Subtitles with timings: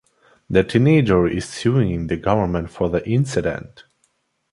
[0.49, 3.83] The teenager is suing the government for the incident.